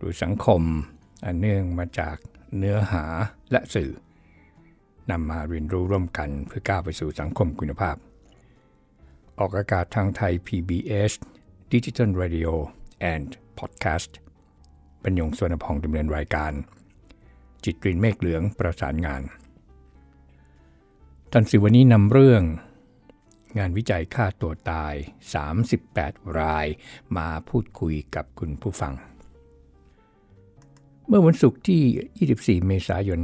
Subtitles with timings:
[0.00, 0.62] หรือสังคม
[1.24, 2.16] อันเนื่องมาจาก
[2.58, 3.04] เนื้อหา
[3.50, 3.90] และสื่อ
[5.10, 7.96] นำมาเรียนรู้ร่วมกันเพื่อก้าวไปสู่สังคมคุณภาพ
[9.38, 11.12] ออกอากาศทางไทย PBS
[11.72, 12.50] Digital Radio
[13.12, 13.28] and
[13.58, 14.10] Podcast
[15.02, 16.52] บรรยงสวนพองดำเนินรายการ
[17.64, 19.22] จิตกรีนเมฆเหลืองประสานงาน
[21.32, 22.42] ทันสิวันนี้นำเรื่อง
[23.58, 24.94] งานวิจัยฆ่าตัวตาย
[25.66, 26.66] 38 ราย
[27.16, 28.94] มาพูดคุยกับคุณผู้ฟัง
[31.12, 33.20] เมื่อวันศุกร์ที่ 24 เมษายน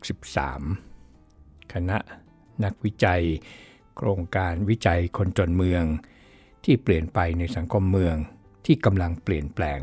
[0.00, 1.98] 2563 คณะ
[2.64, 3.22] นักวิจัย
[3.96, 5.84] โครงการวิจัยคนจนเมือง
[6.64, 8.16] ที่เปลี่ยนไปในสังคมเมือง
[8.66, 9.80] ที่กำลังเปลี่ยนแปลง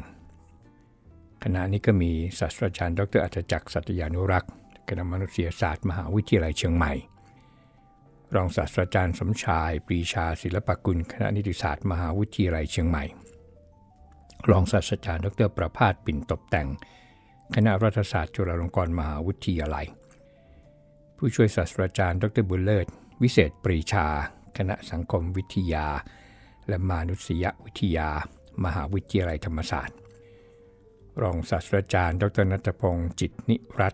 [1.43, 4.51] คณะนี้ก็มีศาสตราจารย์ ดรอัจจักรสัตยานุรักษ์
[4.89, 6.93] คณะมนุษยศาสตร์ มหาวิทยาลัยเชียงใหม่
[8.35, 13.03] รองศาสตราจารย์สมชาย ปรีชาศิลปกุล คณะนิติศาสตร์ มหาวิทยาลัยเชียงใหม่
[14.49, 16.69] รองศาสตราจารย์ ดรประภาสปิ่นตบแต่ง
[17.55, 19.87] คณะรัฐศาสตร์จุฬาลงกรณ์มหาวิทยาลัย
[21.17, 22.87] ผู้ช่วยศาสตราจารย์ดรบุญเลิศ
[23.21, 24.07] วิเศษปรีชา
[24.57, 25.87] คณะสังคมวิทยา
[26.67, 28.09] และมนุษยวิทยา
[28.63, 29.97] มหาวิทยาลัยธรรมศาสตร์
[31.21, 33.93] รองศาสตราจารย์ ดรนัทพงศ์จิตนิรัต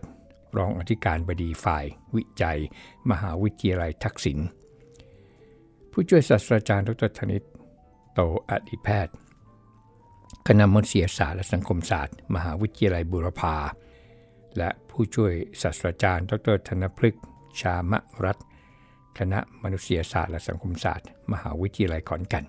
[0.56, 2.58] รองอธิการบดีฝ่าย วิจัย
[3.10, 4.38] มหาวิทยาลัยทักษิณ
[5.90, 7.44] ผู้ช่วยศาสตราจารย์ ดรธนิต
[8.14, 9.14] โตอดิแพทย์
[10.48, 13.56] คณะมนุษยศาสตร์และสังคมศาสตร์ มหาวิทยาลัยบุรพา
[14.58, 17.24] และผู้ช่วยศาสตราจารย์ ดรธนพฤกษ์
[17.60, 17.92] ชาม
[18.24, 18.38] รัต
[19.18, 22.44] คณะมนุษยศาสตร์และสังคมศาสตร์ มหาวิทยาลัยขอนแก่น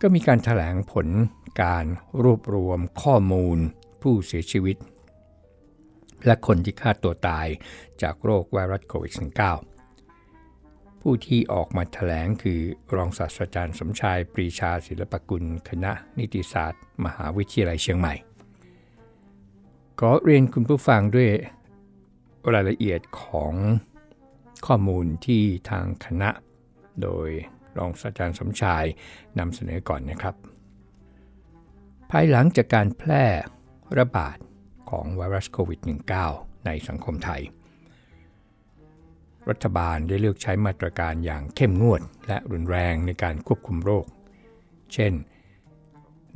[0.00, 1.08] ก็มีการถแถลงผล
[1.62, 1.86] การ
[2.22, 3.58] รวบรวมข้อมูล
[4.02, 4.76] ผู้เสียชีวิต
[6.26, 7.46] และคนที่ฆ่าตัวตาย
[8.02, 9.77] จากโรคไวรัสโควิด -19
[11.10, 12.60] ผู้ที่ออกมาแถลงคือ
[12.96, 18.14] รองศาสตราจารย์สมชายปรีชาศิลปกุล คณะนิติศาสตร์ มหาวิทยาลัยเชียงใหม่
[20.00, 21.30] ก็เรียนคุณผู้ฟังด้วย
[22.52, 23.54] รายละเอียดของ
[24.66, 26.30] ข้อมูลที่ทางคณะ
[27.02, 27.28] โดย
[27.78, 28.84] รองศาสตราจารย์สมชาย
[29.38, 30.34] นำเสนอก่อนนะครับ
[32.10, 33.24] ภายหลังจากการแพร่
[33.98, 34.36] ระบาด
[34.90, 35.80] ของไวรัสโควิด
[36.22, 37.42] -19 ในสังคมไทย
[39.50, 44.06] รัฐบาลได้เลือกใช้มาตรการอย่างเข้มงวดและรุนแรงในการควบคุมโรค
[44.94, 45.12] เช่น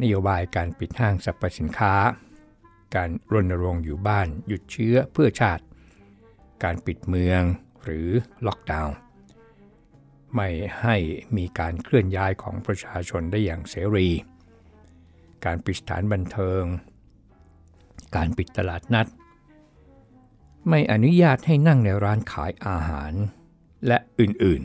[0.03, 1.95] นโยบายการปิดห้างสรรพสินค้า
[2.97, 5.65] การรณรงค์อยู่บ้านหยุดเชื้อเพื่อชาติ
[6.65, 7.43] การปิดเมือง
[7.85, 8.09] หรือ
[8.47, 8.97] ล็อกดาวน์
[10.35, 10.49] ไม่
[10.81, 10.97] ให้
[11.37, 14.09] มีการเคลื่อนย้ายของประชาชนได้อย่างเสรี
[15.45, 16.63] การปิดสถานบันเทิง
[18.17, 19.07] การปิดตลาดนัด
[20.69, 23.13] ไม่อนุญาตให้นั่งในร้านขายอาหาร
[23.87, 24.63] และอื่น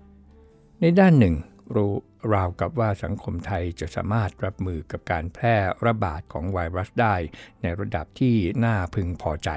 [0.00, 1.34] ๆ ในด้านหนึ่ง
[1.74, 1.92] รู้
[2.34, 7.16] ราวกับว่าสังคมไทยจะสามารถรับมือกับการแพร่ระบาดของไวรัสได้
[7.62, 8.34] ในระดับที่
[8.64, 9.50] น่าพึงพอใจ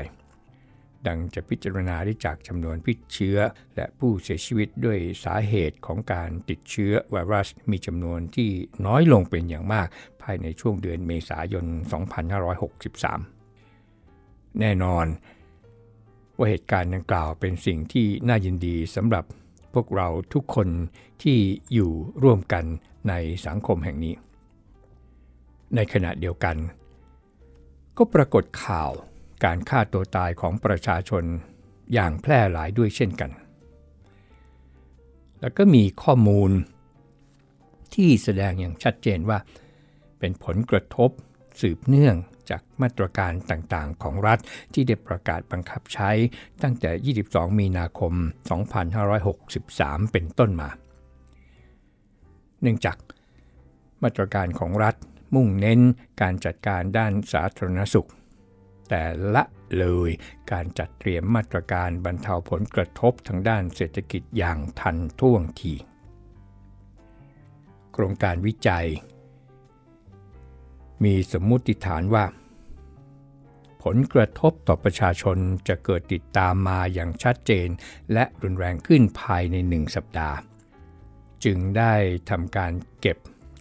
[1.07, 3.37] ดังจะพิจารณาได้จากจำนวนผู้เชื้อ
[3.75, 8.49] และผู้เสียชีวิตด้วยสาเหตุของการติดเชื้อไวรัสมีจำนวนที่
[8.85, 9.87] น้อยลงเป็นอย่างมาก
[10.21, 11.75] ภายในช่วงเดือนเมษายน 2563
[14.59, 15.05] แน่นอน
[16.41, 19.25] ว่าเหตุการณ์ดังกล่าวเป็นสิ่งที่น่ายินดีสำหรับ
[19.73, 20.67] พวกเราทุกคน
[21.21, 21.37] ที่
[21.73, 21.91] อยู่
[22.23, 22.65] ร่วมกัน
[23.09, 23.13] ใน
[23.45, 24.13] สังคมแห่งนี้
[25.75, 26.55] ในขณะเดียวกัน
[27.97, 28.91] ก็ปรากฏข่าว
[29.43, 31.23] การฆ่าตัวตายของประชาชน
[31.93, 33.31] อย่างแพร่หลายด้วยเช่นกัน
[35.41, 36.51] แล้วก็มีข้อมูล
[37.93, 39.39] ที่แสดงอย่างชัดเจนว่า
[40.19, 41.09] เป็นผลกระทบ
[41.61, 42.15] สืบเนื่อง
[42.51, 44.39] จากมาตรการต่างๆ ของรัฐ
[44.73, 46.11] ที่ได้ประกาศบังคับใช้
[46.63, 48.13] ตั้งแต่ 22 มีนาคม
[49.33, 50.69] 2563 เป็นต้นมา
[52.61, 52.97] เนื่องจาก
[54.03, 54.95] มาตรการของรัฐ
[55.35, 55.79] มุ่งเน้น
[56.21, 58.09] การจัดการด้านสาธารณสุข
[58.89, 59.03] แต่
[59.35, 59.43] ละ
[59.77, 60.09] เลย
[60.51, 65.73] การจัดเตรียมมาตรการบรรเทาผลกระทบทางด้านเศรษฐกิจอย่างทันท่วงที
[67.93, 68.87] โครงการวิจัย
[71.03, 72.25] มีสมมุติฐานว่า
[73.83, 75.37] ผลกระทบต่อประชาชน
[75.67, 77.67] จะเกิดติดตามมาอย่างชัดเจน
[78.13, 80.37] และรุนแรงขึ้นภายในหนึ่งสัปดาห์
[81.43, 81.93] จึงได้
[82.29, 83.17] ทำการเก็บ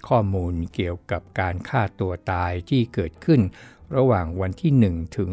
[0.09, 3.41] ข้อมูลเกี่ยวกับการฆ่าตัวตายที่เกิดขึ้น
[3.97, 5.33] ระหว่างวันที่ 1 ถึง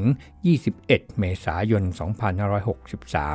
[0.57, 1.83] 21 เมษายน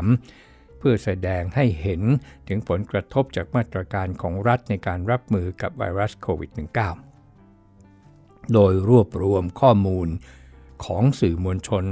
[0.05, 2.03] 2563 เพื่อแสดงให้เห็น
[2.49, 6.51] ถึงผลกระทบจากมาตรการของรัฐในการรับมือกับไวรัสโควิด
[7.53, 10.09] -19 โดยรวบรวมข้อมูล
[10.85, 11.85] ของสื่อมวลชน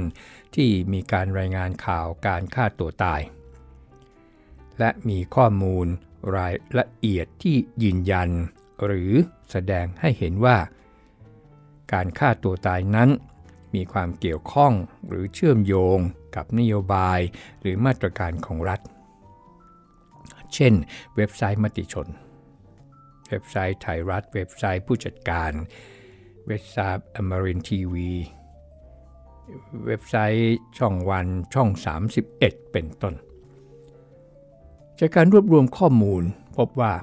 [0.55, 3.21] ที่มีการรายงานข่าวการฆ่าตัวตาย
[4.79, 5.87] และมีข้อมูล
[6.37, 8.29] รายละเอียดที่ยืนยัน
[8.85, 9.11] หรือ
[9.51, 10.57] แสดงให้เห็นว่า
[11.93, 13.09] การฆ่าตัวตายนั้น
[13.75, 14.73] มีความเกี่ยวข้อง
[15.07, 15.99] หรือเชื่อมโยง
[16.35, 17.19] กับนโยบาย
[17.61, 18.79] หรือมาตรการของรัฐ
[20.53, 20.73] เช่น
[21.15, 22.07] เว็บไซต์มติชน
[23.29, 25.51] เว็บไซต์ไทยรัฐ เว็บไซต์ผู้จัดการ
[26.47, 28.11] เว็บไซต์อมรินทีวี
[29.85, 31.69] เว็บไซต์ช่องวันช่อง
[32.19, 33.13] 31 เป็นต้น
[34.99, 36.23] จากการรวบรวมข้อมูล
[36.57, 36.93] พบว่า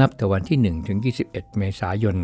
[0.00, 2.16] นับแต่วันที่ 1 ถึง 21 เมษายน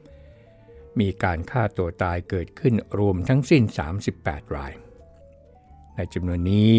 [0.00, 3.62] 2563 มีการฆ่าตัวตายเกิดขึ้นรวมทั้งสิ้น
[4.08, 4.72] 38 ราย
[5.94, 6.72] ในจำนวนนี้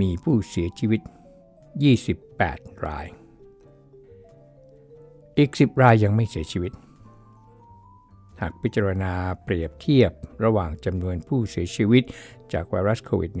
[0.00, 1.00] มีผู้เสียชีวิต
[2.12, 3.06] 28 ราย
[5.38, 6.72] อีก 10 รายยังไม่เสียชีวิต
[8.42, 9.12] หากพิจารณา
[9.44, 10.12] เปรียบเทียบ
[10.44, 12.02] ระหว่างจำนวนผู้เสียชีวิต
[12.52, 13.32] จากไวรัสโควิด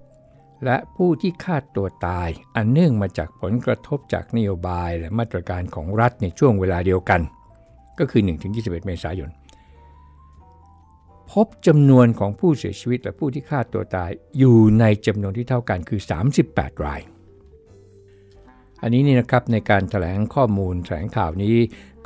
[0.00, 7.20] -19 และผู้ที่ฆ่าตัวตายอันเนื่องมาจากผลกระทบจากนโยบายและมาตรการของรัฐในช่วงเวลาเดียวกัน
[7.98, 8.22] ก็คือ
[8.54, 9.30] 1-21 เมษายน
[11.32, 16.00] พบจำนวนของผู้เสียชีวิตและผู้ที่ฆ่าตัวตายอยู่ในจำนวนที่เท่ากันคือ
[16.42, 17.00] 38 ราย
[18.82, 21.56] อันนี้นี่นะครับในการถแถลงข้อมูลแถลงข่าวนี้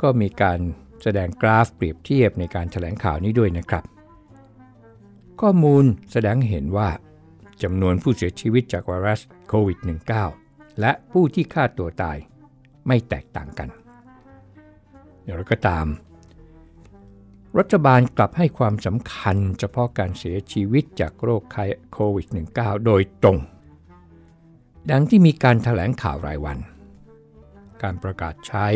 [0.01, 0.59] ก็มีการ
[1.03, 3.83] แสดงกราฟเปรียบเทียบในการแถลงข่าวนี้ด้วยนะครับ
[5.41, 6.89] ข้อมูลแสดงเห็นว่า
[7.63, 9.79] จำนวนผู้เสียชีวิตจากไวรัสโควิด
[10.29, 12.17] -19 และผู้ที่ฆ่าตัวตาย
[12.87, 13.69] ไม่แตกต่างกัน
[15.23, 15.85] อย่างไรก็ตาม
[17.59, 21.43] รัฐบาลกลับให้ความสำคัญเฉพาะการเสียชีวิตจากโรค
[21.93, 22.27] โควิด
[22.57, 23.37] -19 โดยตรง
[24.91, 26.57] ดังที่มีการถแถลงข่าวรายวัน
[27.81, 28.67] การประกาศใช้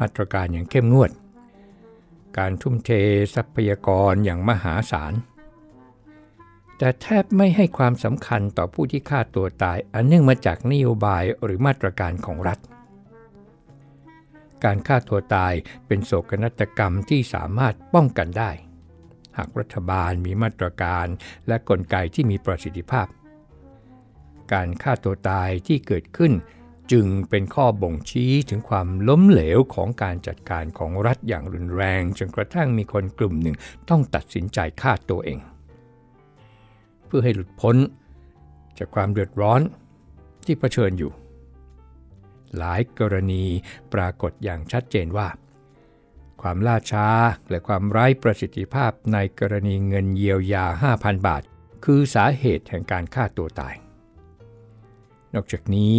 [0.00, 1.10] มาตรการอย่างเข้มงวด
[2.38, 2.90] การทุ่มเท
[3.34, 5.14] ทรัพยากรอย่างมหาศาล
[6.78, 12.58] แต่แทบไม่ให้ความสำคัญต่อผู้ที่ฆ่าตัวตายอันเนื่องมาจากนโยบายหรือมาตรการของรัฐ
[14.64, 15.52] การฆ่าตัวตาย
[15.86, 18.50] เป็นโศกนาฏกรรมที่สามารถป้องกันได้
[19.36, 21.06] หากรัฐบาลมีมาตรการ
[21.48, 23.06] และกลไกที่มีประสิทธิภาพ
[24.52, 26.32] การฆ่าตัวตายที่เกิดขึ้น
[26.92, 33.56] จึงเป็นข้อบ่งชี้ถึงความล้มเหลวของการจัดการของรัฐอย่างรุนแรง จนกระทั่งมีคนกลุ่มหนึ่ง
[33.88, 35.38] ต้องตัดสินใจฆ่าตัวเอง
[37.06, 37.76] เพื่อให้หลุดพ้น
[38.78, 39.60] จากความเดือดร้อน
[40.44, 41.12] ที่เผชิญอยู่
[42.58, 43.44] หลายกรณี
[43.92, 45.28] ปรากฏอย่างชัดเจนว่า
[46.42, 47.08] ความล่าช้า
[47.50, 50.64] และความไร้ประสิทธิภาพในกรณีเงินเยียวยา
[50.96, 51.42] 5,000 บาท
[51.84, 53.74] คือสาเหตุแห่งการฆ่าตัวตาย
[55.36, 55.94] นอกจากนี้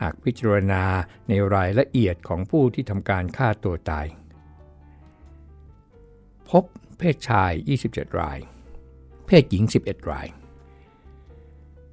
[0.00, 0.84] หากพิจารณา
[1.28, 4.06] ในรายละเอียดของผู้ที่ทำการฆ่าตัวตาย
[6.48, 6.64] พบ
[6.98, 7.52] เพศชาย
[7.86, 8.38] 27 ราย
[9.26, 10.26] เพศหญิง 11 ราย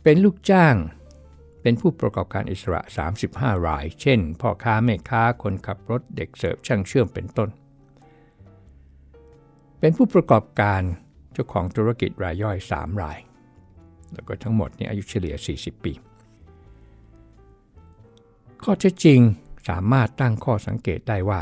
[0.04, 0.76] เป็นลูกจ้าง
[1.62, 2.82] เป็นผู้ประกอบการอิสระ
[3.24, 7.50] 35 ราย เช่น พ่อค้าแม่ค้า คนขับรถ เด็กเสิร์ฟ ช่างเชื่อม เป็นต้น
[9.80, 10.82] เป็นผู้ประกอบการ
[11.34, 13.20] เจ้าของธุรกิจรายย่อย 3 ราย
[14.14, 15.94] แล้วก็ทั้งหมดนี้อายุเฉลี่ย 40 ปี
[18.64, 19.20] ข้อเท็จจริง
[19.70, 21.42] สามารถตั้งข้อสังเกตได้ว่า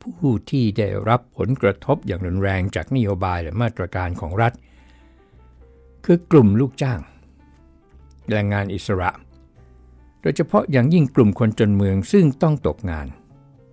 [0.00, 4.52] ผู้ที่ได้รับผลกระทบอย่างรุนแรงจากนโยบายและมาตรการของรัฐ
[6.04, 7.00] คือกลุ่มลูกจ้าง
[8.30, 9.10] แรงงานอิสระ
[10.20, 13.06] โดยเฉพาะอย่างยิ่งกลุ่มคนจนเมืองซึ่งต้องตกงาน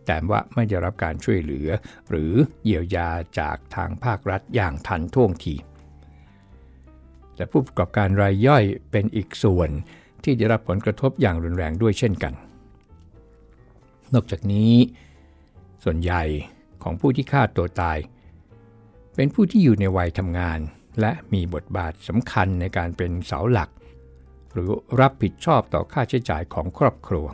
[0.06, 1.68] แต่ว่าไม่ได้รับการช่วยเหลือ
[2.10, 5.56] หรือเยียวยาจากทางภาครัฐอย่างทันท่วงที
[7.38, 9.70] และผู้ประกอบการรายย่อยเป็นอีกส่วน
[10.24, 12.34] ที่ได้รับผลกระทบอย่างรุนแรงด้วยเช่นกัน
[14.14, 14.74] นอกจากนี้
[15.84, 16.24] ส่วนใหญ่
[16.84, 17.98] ของผู้ที่ฆ่าตัวตาย
[19.16, 20.60] เป็นผู้ที่อยู่ในวัยทำงาน
[21.00, 23.70] และมีบทบาทสำคัญในการเป็นเสาหลัก
[24.54, 27.26] หรือรับผิดชอบต่อค่าใช้จ่ายของครอบครัว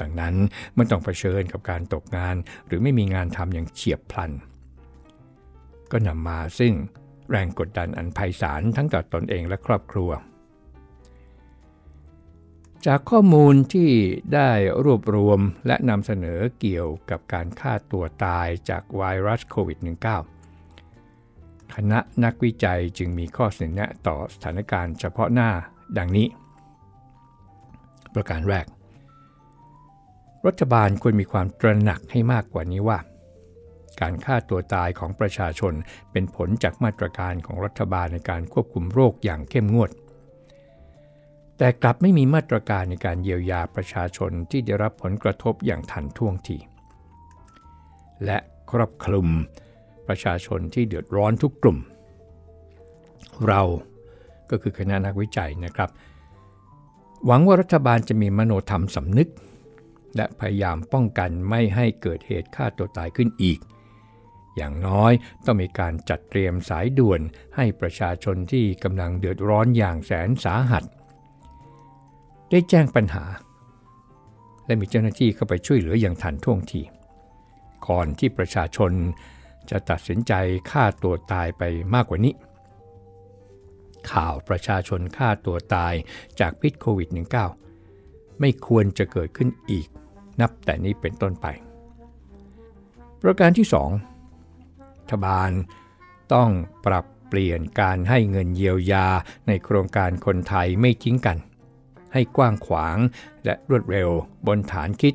[0.00, 0.34] ดังนั้น
[0.76, 4.32] มันต้องเผชิญกับการตกงาน หรือไม่มีงานทำอย่างเฉียบพลัน
[5.90, 6.72] ก็นำมาซึ่ง
[7.30, 10.10] แรงกดดันอันไพศาลทั้งต่อตอนเองและครอบครัว
[12.86, 13.90] จากข้อมูลที่
[14.34, 14.50] ได้
[14.84, 19.78] รวบรวมและนำเสนอเกี่ยวกับการฆ่าตัวตายจากไวรัสโควิด
[20.72, 25.50] -19 คณะนักวิจัยจึงมีข้อเสนอแนะต่อสถานการณ์เฉพาะหน้า
[25.98, 26.26] ดังนี้
[28.14, 28.66] ประการแรก
[30.46, 32.98] รัฐบาลควรมีความตระหนักให้มากกว่านี้ว่า
[34.00, 35.72] การฆ่าตัวตายของประชาชน
[36.12, 39.90] เป็นผลจากมาตรการของรัฐบาลในการควบคุมโรคอย่างเข้มงวด
[41.58, 46.58] แต่กลับไม่มีมาตรการในการเยียวยาประชาชนที่ได้รับผลกระทบอย่างทันท่วงที
[48.24, 48.38] และ
[48.70, 49.28] ครอบคลุม
[50.08, 51.78] ประชาชนที่เดือดร้อนทุกกลุ่ม
[53.46, 53.62] เรา
[54.50, 55.90] ก็คือคณะนักวิจัยนะครับ
[57.26, 59.30] หวังว่ารัฐบาลจะมีมโนธรรมสำนึก
[60.16, 63.58] และพยายามป้องกันไม่ให้เกิดเหตุฆ่าตัวตายขึ้นอีก
[64.56, 65.12] อย่างน้อย
[65.44, 67.20] ต้องมีการจัดเตรียมสายด่วน
[67.56, 70.84] ให้ประชาชนที่กำลังเดือดร้อนอย่างแสนสาหัส
[72.50, 73.24] ได้แจ้งปัญหา
[74.66, 76.82] และมีเจ้าหน้าที่เข้าไปช่วยเหลืออย่างทันท่วงที
[77.88, 78.92] ก่อนที่ประชาชน
[79.70, 80.32] จะตัดสินใจ
[80.70, 81.62] ฆ่าตัวตายไป
[81.94, 82.34] มากกว่านี้
[84.10, 85.94] ข่าวประชาชนฆ่าตัวตาย
[86.40, 87.08] จากพิษโควิด
[87.74, 89.86] -19 ไม่ควรจะเกิดขึ้นอีก
[90.40, 91.46] นับแต่นี้เป็นต้นไป
[93.22, 95.50] ประการที่ 2 รัฐบาล
[96.34, 96.50] ต้อง
[96.86, 99.06] ปรับเปลี่ยนการให้เงินเยียวยา
[99.46, 101.36] ในโครงการคนไทยไม่ทิ้งกัน
[102.16, 102.98] ให้กว้างขวาง
[103.44, 104.10] และรวดเร็ว
[104.46, 105.14] บนฐานคิด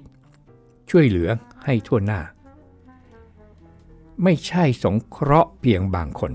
[0.89, 1.29] ช่วยเหลือ
[1.65, 2.21] ให้ทั่วหน้า
[4.23, 6.31] ไม่ใช่สงเคราะห์เพียงบางคน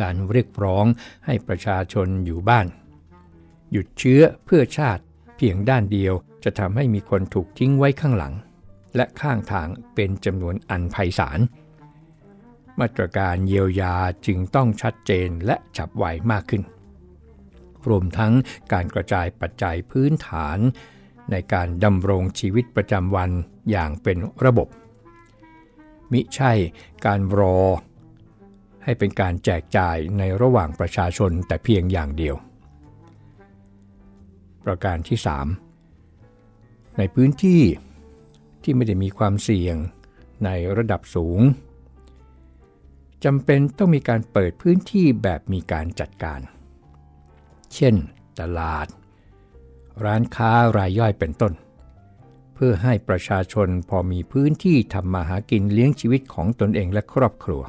[0.00, 0.86] การเรียกร้อง
[1.26, 2.66] ให้ประชาชนอยู่บ้าน
[3.72, 5.02] หยุดเชื้อเพื่อชาติ
[5.36, 6.14] เพียงด้านเดียว
[6.44, 8.34] จะทำให้มีคนถูกทิ้งไว้ข้างหลัง
[8.96, 11.40] และข้างทางเป็นจำนวนอันไพศาล
[12.80, 13.94] มาตรการเยียวยา
[14.26, 16.62] จึงต้องชัดเจนและฉับไวมากขึ้น
[17.90, 18.32] รวมทั้ง
[18.72, 20.58] การกระจายปัจจัยพื้นฐาน
[21.30, 23.30] ในการดำรงชีวิตประจำวัน
[23.70, 24.68] อย่างเป็นระบบ
[26.12, 26.52] มิใช่
[27.06, 27.58] การรอ
[28.84, 32.34] ให้เป็นการแจกจ่ายในระหว่างประชาชนแต่เพียงอย่างเดียว
[34.64, 35.18] ประการที่
[36.08, 37.62] 3 ในพื้นที่
[38.62, 39.76] ที่ไม่ได้มีความเสี่ยง
[40.44, 41.40] ในระดับสูง
[43.24, 46.40] จำเป็นต้องมีการเปิดพื้นที่แบบมีการจัดการ
[47.74, 47.94] เช่น
[48.40, 48.86] ตลาด
[50.04, 51.52] ร้านค้ารายย่อยเป็นต้น
[52.54, 57.62] เพื่อให้ประชาชนพอมีพื้นที่ทำมาหากินเลี้ยงชีวิตของตนเองและครอบครัว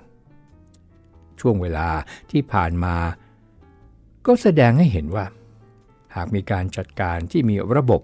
[1.39, 1.89] ช่วงเวลา
[2.31, 2.95] ที่ผ่านมา
[4.25, 5.25] ก็แสดงให้เห็นว่า
[6.15, 8.01] หากมีการจัดการที่มีระบบ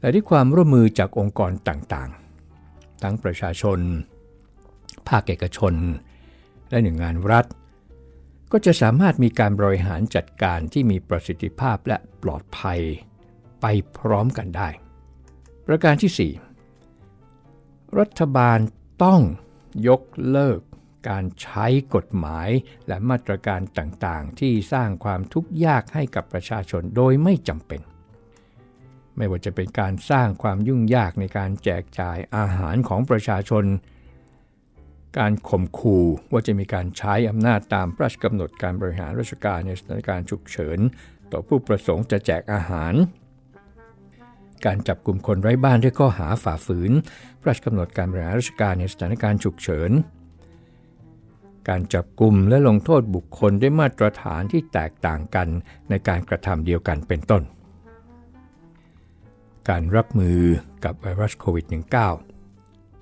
[0.00, 3.78] และด้วยความร่วมมือจากองค์กรต่างๆ ทั้งประชาชน
[5.08, 5.74] ภาคเอกชน
[6.70, 7.44] และหน่วยงานรัฐ
[8.52, 12.80] ก็จะสามารถมีการบริหารจัดการที่มีประสิทธิภาพและปลอดภัย
[13.60, 13.66] ไป
[13.98, 14.68] พร้อมกันได้
[15.66, 18.58] ประการที่ 4 รัฐบาล
[19.04, 19.20] ต้อง
[19.88, 20.60] ยกเลิก
[21.08, 22.48] การใช้กฎหมาย
[22.88, 27.80] และมาตรการต่างๆ ที่สร้างความทุกข์ยากให้กับประชาชนโดยไม่จำเป็น
[29.16, 33.64] ไม่ว่าจะเป็นการสร้างความยุ่งยากในการแจกจ่ายอาหารของประชาชน
[35.18, 40.78] การข่มขู่ว่าจะมีการใช้อำนาจตามพระราชกำหนดการบริหารราชการในสถานการณ์ฉุกเฉิน
[41.32, 42.94] ต่อผู้ประสงค์จะแจกอาหาร
[44.66, 46.92] การจับกลุ่มคนไร้บ้านด้วยข้อหาฝ่าฝืน
[47.40, 49.90] พระราชกำหนดการบริหารราชการในสถานการณ์ฉุกเฉิน
[51.68, 55.48] การจับกลุ่มและลงโทษบุคคลด้วยมาตรฐานที่แตกต่างกัน
[55.90, 57.42] ในการกระทำเดียวกันเป็นต้น
[59.68, 60.40] การรับมือ
[60.84, 62.27] กับไวรัสโควิด -19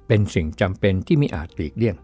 [0.06, 1.96] เป็นสิ่งจำเป็นที่ไม่อาจหลีกเลี่ยง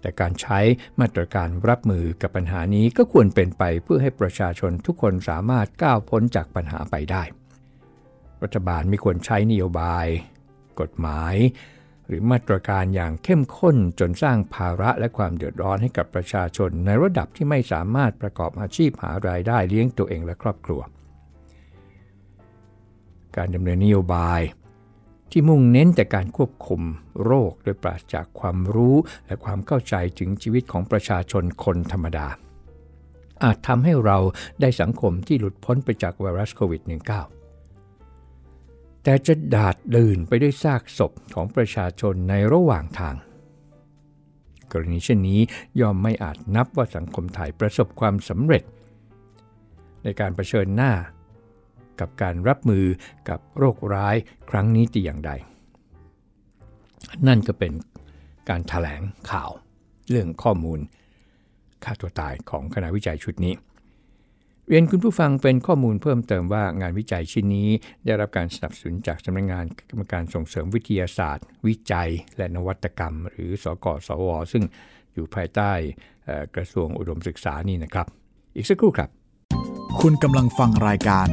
[0.00, 0.58] แต่การใช้
[1.00, 7.22] มาตรการรับมือกับปัญหานี้ก็ควรเป็นไปเพื่อให้ประชาชนทุกคนสามารถก้าวพ้นจากปัญหาไปได้
[8.42, 10.06] รัฐบาลไม่ควรใช้นโยบาย
[10.80, 11.36] กฎหมาย
[12.06, 20.80] หรือมาตรการอย่างเข้มข้นจนสร้างภาระและความเดือดร้อนให้กับประชาชนในระดับที่ไม่สามารถประกอบอาชีพหารายได้เลี้ยงตัวเองและครอบครัว
[23.36, 24.40] การดำเนินนโยบาย
[25.32, 26.82] ที่มุ่งเน้นแต่การควบคุม
[27.24, 28.96] โรคโดยปราศจากความรู้
[29.26, 32.26] และความเข้าใจถึงชีวิตของประชาชนคนธรรมดา
[33.42, 34.18] อาจทำให้เรา
[34.60, 36.82] ได้สังคมที่หลุดพ้นไปจากไวรัสโควิด
[37.68, 43.16] -19 แต่จะดาดดื่นไปด้วยซากศพของประชาชนในระหว่างทาง
[44.72, 45.40] กรณีเช่นนี้
[45.80, 48.64] ย่อมไม่อาจนับว่าสังคมไทยประสบความสำเร็จ
[50.04, 50.92] ในการรเผชิญหน้า
[52.00, 52.86] กับการรับมือ
[53.28, 54.16] กับโรคร้าย
[54.50, 55.32] ครั้งนี้แต่อย่างใด
[57.26, 57.72] นั่นก็เป็น
[58.48, 59.50] การถแถลงข่าว
[60.08, 60.80] เรื่องข้อมูล
[61.84, 63.54] ฆ่าตัวตายของคณะวิจัยชุดนี้
[64.68, 67.68] เรียนคุณผู้ฟังเป็นข้อมูลเพิ่มเติมว่างานวิจัยชิ้นนี้
[68.04, 74.64] ได้รับการสนับสนุนจากสำนักงงานกรรมการส่งเสริมวิทยาศาสตร์ วิจัย และนวัตกรรม หรือสกสว ซึ่ง
[75.14, 75.72] อยู่ภายใต้
[76.56, 78.06] กระทรวงอุดมศึกษานี่นะครับ
[78.56, 79.10] อีกสักครู่ครับ
[80.00, 81.28] คุณกำลังฟังรายการ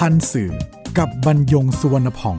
[0.00, 0.52] ทันสื่อ
[0.98, 2.36] กับบรรยงสุวรรณพ่อง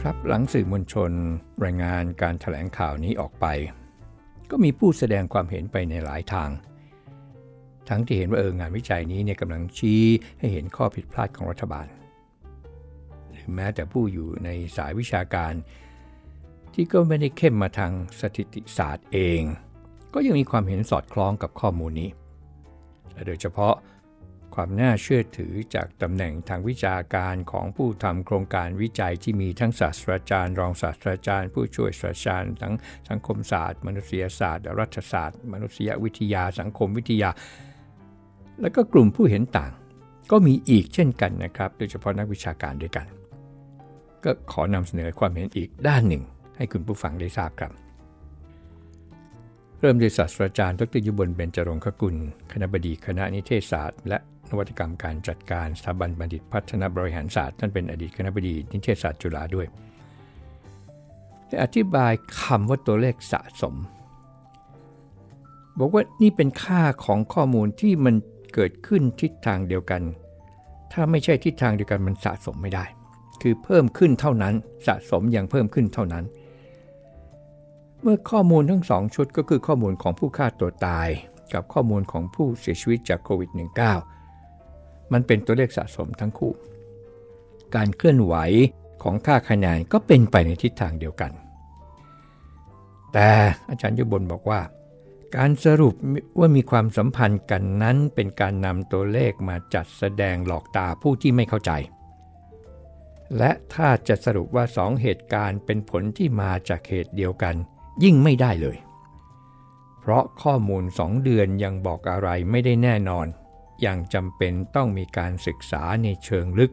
[0.00, 1.10] ครับหลังสื่อมวลชน
[1.64, 3.46] รายงานการถแถลงข่าวนี้ออกไป
[4.50, 6.50] ก็มีผู้แสดงความเห็นไปในหลายทาง
[7.88, 10.02] ทั้งที่เห็นว่าเอองานวิจัยนี้เนี่ยกำลังชี้
[10.38, 11.86] ให้เห็นข้อผิดพลาดของรัฐบาล
[13.30, 15.52] หรือแม้แต่ผู้อยู่ในสายวิชาการ
[16.74, 19.42] ที่ก็ไม่ได้เข้มมาทางสถิติศาสตร์เอง
[20.14, 22.10] ก็ยังมีความเห็นสอดคล้องกับข้อมูลนี้
[23.12, 23.74] และโดยเฉพาะ
[24.54, 32.74] ความน่าเชื่อถือจากตำแหน่งทางวิชาการของผู้ทำโครงการวิจัยที่มีทั้งศาสตราจารย์ รองศาสตราจารย์ ผู้ช่วยศาสตราจารย์ทั้ง
[33.08, 37.30] สังคมศาสตร์ มนุษยศาสตร์ รัฐศาสตร์ มนุษยวิทยา สังคมวิทยา
[38.60, 39.72] และก็กลุ่มผู้เห็นต่าง
[40.30, 43.06] ก็มีอีกเช่นกันนะครับ โดยเฉพาะนักวิชาการด้วยกัน
[44.24, 46.22] ก็ขอนำเสนอความเห็นอีกด้านหนึ่ง
[46.56, 47.81] ให้คุณผู้ฟังได้ทราบครับ
[49.84, 52.16] เริ่มโดยศาสตราจารย์ดรยุบลเบญจรงคกุล
[52.52, 54.18] คณะบดีคณะนิเทศศาสตร์ และ
[54.50, 59.66] นวัตกรรมการจัดการสถาบันบัณฑิตพัฒนาบริหารศาสตร์ท่านเป็นอดีตคณะบดีนิเทศศาสตร์จุฬาด้วย
[61.46, 63.74] ได้อธิบายคำว่าตัวเลขสะสม
[65.78, 68.14] บอกว่านี่เป็นค่าของข้อมูลที่มัน
[68.54, 70.02] เกิดขึ้นทิศทางเดียวกัน
[70.92, 72.84] ถ้าไม่ใช่ทิศทางเดียวกันมันสะสมไม่ได้
[73.42, 74.54] คือเพิ่มขึ้นเท่านั้น
[74.86, 76.24] สะสมอย่างเพิ่มขึ้นเท่านั้น
[78.02, 81.08] เมื่อข้อมูลทั้งสองชุดก็คือข้อมูลของผู้ฆ่าตัวตาย
[81.52, 83.50] กับข้อมูลของผู้เสียชีวิตจากโควิด
[84.32, 86.52] -19 มันเป็นตัวเลขสะสมทั้งคู่
[87.74, 88.34] การเคลื่อนไหว
[89.02, 91.32] ของค่าคะแนนก็เป็นไปในทิศทางเดียวกัน
[93.12, 93.30] แต่
[93.68, 94.60] อาจารย์ยุบลบอกว่า
[95.36, 95.94] การสรุป
[96.38, 101.72] ว่ามีความสัมพันธ์กันนั้นเป็นการนำตัวเลขมาจัดแสดงหลอกตาผู้ที่ไม่เข้าใจ
[103.38, 107.56] และถ้าจะสรุปว่าสองเหตุการณ์เป็นผลที่มาจากเหตุเดียวกัน
[108.04, 108.76] ยิ่งไม่ได้เลย
[110.00, 113.26] เพราะข้อมูล 2 เดือนยังบอกอะไรไม่ได้แน่นอน
[113.86, 116.72] ยังจำเป็นต้องมีการศึกษาในเชิงลึก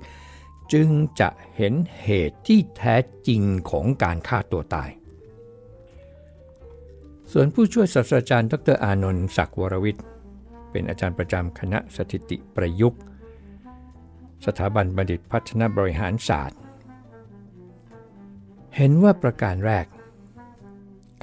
[0.73, 1.73] จึงจะเห็น
[2.03, 2.95] เหตุที่แท้
[3.27, 4.89] จริงของการฆ่าตัวตาย
[7.31, 10.05] ส่วนผู้ช่วยศาสตราจารย์ดรอานนท์ศักวรวิทย์
[10.72, 13.01] เป็นอาจารย์ประจำคณะสถิติประยุกต์
[14.46, 16.59] สถาบันบัณฑิตพัฒนาบริหารศาสตร์
[18.75, 19.85] เห็นว่าประการแรก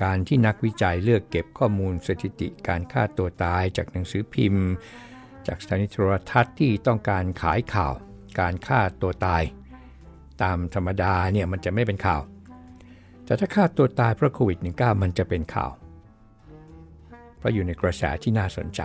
[0.03, 4.67] การที่นักวิจัยเลือกเก็บข้อมูลสถิติการฆ่าตัวตายจากหนังสือพิมพ์
[5.47, 7.95] จากสถานีโทรทัศน์ที่ต้องการขายข่าว
[8.41, 9.43] การฆ่าตัวตาย
[10.43, 12.23] ตามธรรมดาเนี่ยมันจะไม่เป็นข่าว
[13.25, 15.73] แต่ถ้าฆ่าตัวตายเพราะโควิด -19 มันจะเป็นข่าว
[17.39, 18.81] เพราะอยู่ในกระแสที่น่าสนใจ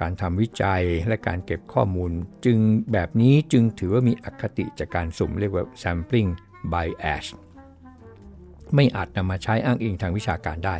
[0.00, 2.12] การทำวิจัยและการเก็บข้อมูล
[2.44, 2.58] จึง
[2.92, 6.30] แบบนี้จึงถือว่ามีอคติจากการสุ่มเรียกว่า sampling
[6.72, 7.26] bias
[8.74, 10.76] ไม่อาจนำมาใช้อ้างอิงทางวิชาการได้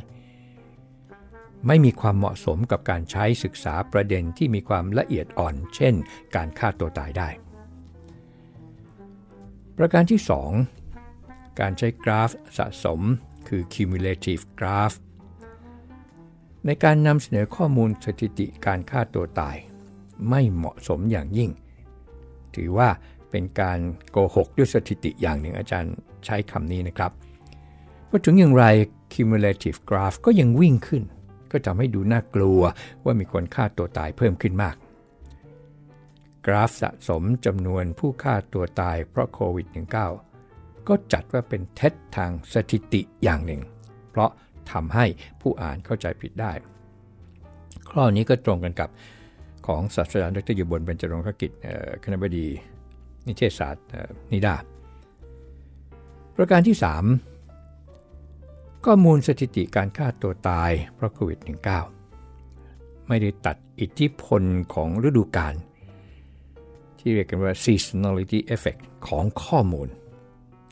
[1.66, 5.94] ไม่มีความเหมาะสมกับการใช้ศึกษาประเด็นที่มีความละเอียดอ่อน เช่น
[6.34, 7.28] การฆ่าตัวตายได้
[9.78, 10.20] ประการที่
[10.90, 13.00] 2 การใช้กราฟสะสม
[13.48, 14.96] คือ cumulative graph
[16.66, 19.56] ในการนำเสนอข้อมูลสถิติการฆ่าตัวตาย
[20.30, 21.50] ไม่เหมาะสมอย่างยิ่ง
[22.54, 22.88] ถือว่า
[23.30, 23.78] เป็นการ
[24.10, 27.12] โกหกด้วยสถิติอย่างหนึ่งอาจารย์ใช้คำนี้นะครับ
[28.10, 28.64] ว่าถึงอย่างไร
[29.12, 31.02] cumulative graph ก็ยังวิ่งขึ้น
[31.50, 32.60] ก็ทำให้ดูน่ากลัว
[33.04, 34.76] ว่ามีคนฆ่าตัวตายเพิ่มขึ้นมาก
[36.46, 39.66] กราฟสะสมจำนวนผู้ฆ่าตัวตายเพราะโควิด
[40.26, 43.60] -19 ก็จัดว่าเป็นเท็จทางสถิติอย่างหนึ่ง
[44.10, 44.30] เพราะ
[44.72, 45.06] ทำให้
[45.40, 46.52] ผู้อ่านเข้าใจผิดได้
[47.90, 48.90] ข้อนี้ก็ตรงกันกับ
[49.66, 51.50] ของศาสตราจารย์ดรยุบลเบญจรงคกิจ
[52.04, 52.46] คณะบดี
[53.26, 53.86] นิเทศศาสตร์
[54.32, 54.56] นิดา
[56.36, 57.29] ประการที่ 3
[58.86, 61.38] ข้อมูลสถิติการฆ่าตัวตายเพราะโควิด
[62.24, 64.42] -19 ไม่ได้ตัดอิทธิพล
[64.74, 65.54] ของฤดูกาล
[66.98, 69.88] ที่เรียกกันว่า seasonality effect ของข้อมูล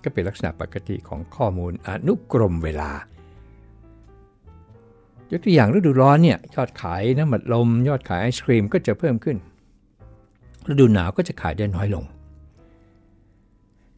[0.02, 2.92] ก็เป็นลักษณะปกติของข้อมูลอนุกรมเวลา
[5.30, 9.36] ยกตัวอย่างฤดูร้อนเนี่ยยอดขายน้ำมันลม ยอดขายไอศครีมก็จะเพิ่มขึ้น
[10.68, 12.04] ฤดูหนาวก็จะขายได้น้อยลง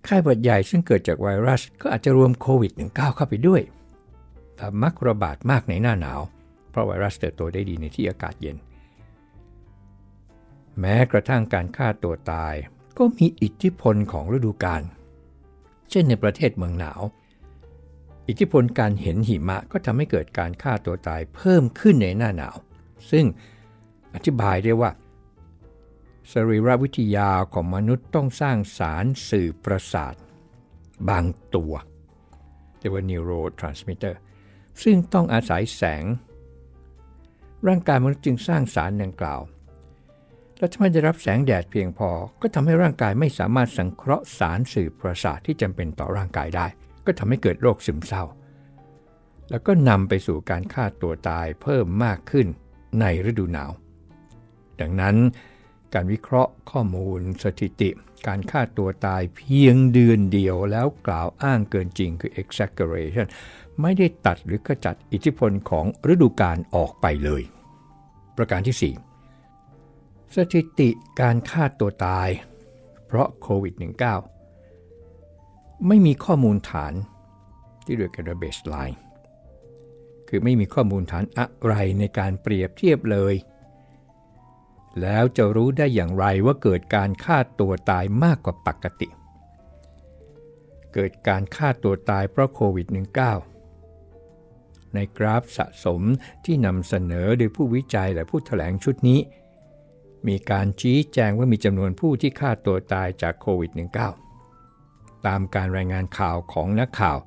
[0.04, 3.62] ไข้หวัดใหญ่ซึ่งเกิดจากไวรัสก็อาจจะรวมโควิด -19 เข้าไปด้วย
[4.82, 6.20] มักระบาดมากในหน้าหนาว
[6.70, 8.56] เพราะไวรัสเติบโตได้ดีในที่อากาศเย็น
[10.80, 12.54] แม้กระทั่งการฆ่าตัวตาย
[12.98, 14.82] ก็มีอิทธิพลของฤดูกาล
[15.90, 17.02] เช่นในประเทศเมืองหนาว
[18.28, 22.56] อิทธิพลการเห็นหิมะก็ทำให้เกิดการฆ่าตัวตายเพิ่มขึ้นในหน้าหนาว
[23.10, 23.24] ซึ่ง
[24.14, 24.90] อธิบายได้ว่า
[26.32, 30.14] สรีรวิทยาของมนุษย์ต้องสร้างสารสื่อประสาท
[31.08, 31.72] บางตัว
[32.78, 34.14] เรียกว่า neurotransmitter
[34.82, 36.04] ซึ่งต้องอาศัยแสง
[37.66, 39.40] ร่างกายมนุษย์จึงสร้างสารดังกล่าว
[40.58, 46.66] และถ้าไม่ได้รับแสงแดดเพียงพอ ก็ทำให้ร่างกายไม่สามารถสังเคราะห์สารสื่อประสาทที่จำเป็นต่อร่างกายได้
[47.06, 48.24] ก็ทำให้เกิดโรคซึมเศร้า
[49.50, 52.46] แล้วก็นำไปสู่การฆ่าตัวตายเพิ่มมากขึ้น
[53.00, 53.70] ในฤดูหนาว
[54.80, 55.16] ดังนั้น
[55.94, 57.90] การวิเคราะห์ข้อมูลสถิติ
[58.26, 63.26] การฆ่าตัวตายเพียงเดือนเดียวแล้วกล่าวอ้างเกินจริงคือ exaggeration
[63.80, 67.42] ไม่ได้ตัดหรือขจัดอิทธิพลของฤดูกาลออกไปเลย
[68.36, 70.88] ประการที่ 4 สถิติ
[71.20, 72.28] การฆ่าตัวตาย
[73.06, 73.74] เพราะโควิด
[74.60, 76.92] -19 ไม่มีข้อมูลฐาน
[77.84, 78.98] ที่เรียกกันว่าเบสไลน์
[80.28, 83.34] คือไม่มีข้อมูลฐานอะไรในการเปรียบเทียบเลย
[85.00, 89.08] แล้วจะรู้ได้อย่างไรว่าเกิดการฆ่าตัวตายมากกว่าปกติ
[90.94, 93.59] เกิดการฆ่าตัวตายเพราะโควิด -19
[94.94, 96.02] ในกราฟสะสม
[96.44, 99.20] ที่นำเสนอโดยผู้วิจัยและผู้ถแถลงชุดนี้
[100.28, 103.70] มีการชี้แจงว่ามีจำนวนผู้ที่ฆ่าตัวตายจากโควิด
[104.48, 107.18] -19 ตามการรายงานข่าวของนักข่าว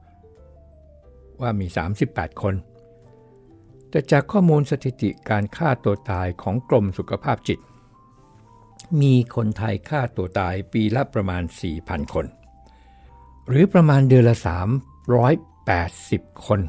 [1.41, 1.67] ว่ามี
[2.04, 2.56] 38 คน
[3.89, 7.60] แต่จากข้อมูลสถิติการฆ่าตัวตายของกรมสุขภาพจิต
[9.02, 11.43] มีคนไทยฆ่าตัวตายปีละประมาณ
[11.78, 12.26] 4,000 คน
[13.47, 14.38] หรือประมาณเดือนละ
[15.62, 16.62] 380 คน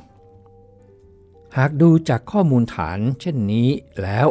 [1.59, 3.69] หากดูจากข้อมูลฐานเช่นนี้
[4.03, 4.29] แล้ว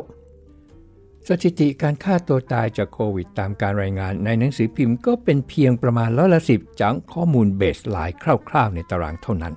[1.28, 8.18] สถิติการฆ่าตัวตายจากโควิดตามการรายงานในหนังสือพิมพ์ก็เป็นเพียงประมาณร้อยละสิบจากข้อมูลเบสไลน์
[8.50, 9.54] คร่าวๆในตารางเท่านั้น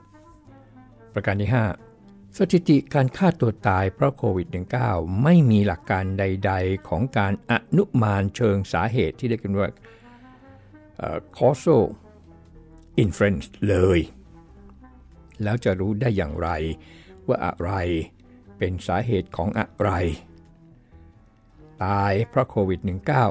[1.12, 1.50] ประการที่
[1.94, 4.48] 5 สถิติการฆ่าตัวตายเพราะโควิด
[4.84, 9.68] -19 ไม่มีหลักการใด ๆ ของการอนุมานเชิงสาเหตุที่เรียกกันว่า
[11.36, 11.84] causal
[13.02, 14.00] inference เลย
[15.42, 16.50] แล้วจะรู้ได้อย่างไร
[17.28, 17.70] ว่าอะไร
[18.58, 19.90] เป็นสาเหตุของอะไร
[21.84, 22.80] ตายเพราะโควิด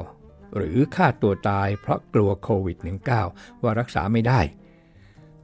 [0.02, 2.78] -19 หรือฆ่าตัวตายเพราะกลัวโควิด
[3.20, 4.40] -19 ว่ารักษาไม่ได้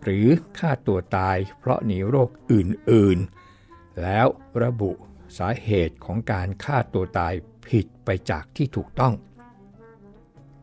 [0.03, 0.27] หรือ
[0.59, 4.27] ฆ่าตัวตายเพราะหนีโรคอื่นๆ แล้ว
[4.63, 4.93] ระบุ
[5.39, 7.33] สาเหตุของการฆ่าตัวตาย
[7.69, 9.15] ผิดไปจากที่ถูกต้อง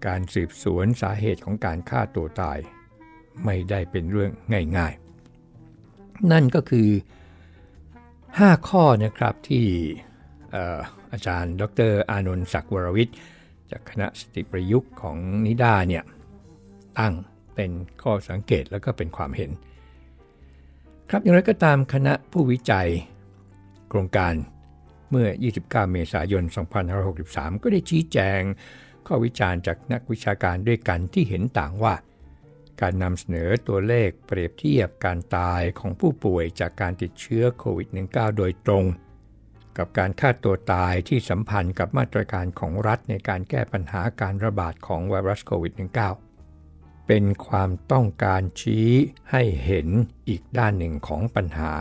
[0.06, 2.58] การสืบสวนสาเหตุของการฆ่าตัวตาย
[3.46, 4.32] ไม่ได้เป็นเรื่อง
[4.78, 4.94] ง่าย
[5.62, 6.90] ๆ นั่นก็คือ
[8.38, 9.66] 5 ข้อนะครับที่
[11.12, 13.16] อาจารย์ ดรอานนท์ศักดิ์วรวิทย์
[13.72, 16.04] จากคณะสติประยุกต์ของนิดาเนี่ย
[17.00, 17.14] ตั้ง
[17.56, 19.52] เป็นข้อสังเกตแล้วก็เป็นความเห็น
[21.10, 22.90] ครับอย่างไรก็ตามคณะผู้วิจัย
[23.90, 24.34] โครงการ
[25.10, 25.28] เมื่อ
[25.60, 26.44] 29 เมษายน
[27.04, 28.42] 2563 ก็ได้ชี้แจง
[29.08, 31.94] ข้อวิจารณ์จากนักวิชาการด้วยกันที่เห็นต่างว่า
[32.82, 38.86] การนำเสนอตัวเลขเปรียบเทียบการตายของผู้ป่วยจากการติดเชื้อโควิด -19 โดยตรง
[39.78, 45.74] กับการฆ่าตัวตายที่สัมพันธ์กับมาตรการของรัฐในการแก้ปัญหาการระบาดของไวรัสโควิด
[46.40, 48.90] -19 เป็นความต้องการชี้
[49.32, 49.88] ให้เห็น
[50.30, 51.74] อีกด้านหนึ่งของปัญหา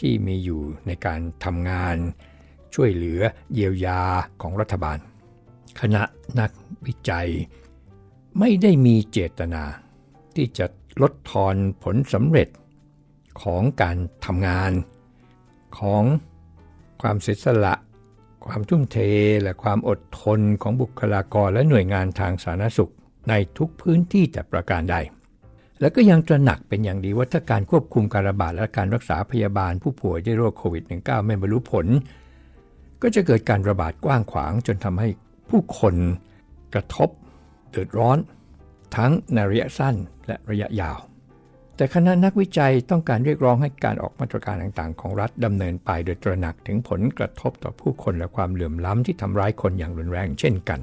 [0.00, 1.96] ที่มีอยู่ในการทำงาน
[2.74, 3.20] ช่วยเหลือ
[3.52, 4.02] เยียวยา
[4.42, 4.98] ของรัฐบาล
[5.80, 6.02] คณะ
[6.40, 6.50] นัก
[6.86, 7.28] วิจัย
[8.38, 9.64] ไม่ได้มีเจตนา
[10.36, 10.66] ที่จะ
[11.02, 12.48] ลดทอนผลสำเร็จ
[13.42, 14.72] ของการทำงาน
[15.78, 16.02] ของ
[17.02, 17.74] ความเสียสละ
[18.46, 18.96] ความทุ่มเท
[19.42, 22.92] และความอดทนของบุคลากรและหน่วยงานทางสาธารณสุข
[23.28, 24.96] ในทุกพื้นที่แต่ประการใด
[25.80, 31.86] แล้วก็ยังตระหนักเป็นอย่างดีว่าถ้าการควบคุมการระบาดและการรักษาพยาบาลผู้ป่วยด้วยโรคโควิด -19 ไม่บรรลุผล
[33.02, 35.08] ก็จะเกิดการระบาดกว้างขวางจนทำให้
[35.50, 35.94] ผู้คน
[36.74, 37.08] กระทบ
[37.70, 38.18] เดือดร้อน
[38.96, 39.94] ทั้งในระยะสั้น
[40.26, 40.98] และระยะยาว
[41.76, 50.80] แต่คณะนักวิจัยต้องการเรียกร้องให้การออกมาตรการต่างๆ ของรัฐดำเนินไปโดยตระหนักถึงผลกระทบต่อผู้คนและความเหลื่อมล้ำที่ทำร้ายคนอย่างรุนแรงเช่นกัน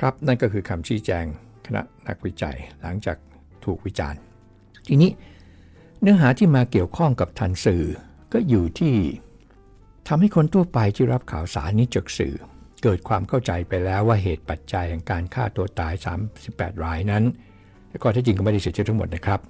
[0.00, 1.24] ครับนั่นก็คือคำชี้แจง
[1.66, 3.16] คณะนักวิจัยหลังจาก
[3.64, 4.20] ถูกวิจารณ์
[4.86, 5.10] ทีนี้
[6.00, 7.84] เนื้อหาที่มาเกี่ยวข้องกับทันสื่อ
[8.32, 8.94] ก็อยู่ที่
[10.08, 12.34] ทำให้คนทั่วไปที่รับข่าวสารนี้จากสื่อ
[12.82, 15.94] เกิดความเข้าใจไปแล้วว่าเหตุปัจจัยของการฆ่าตัวตาย
[16.38, 17.24] 38 รายนั้น
[17.90, 19.40] และก็ที่จริงก็ไม่ได้เสียชีวิตทั้งหมดนะครับ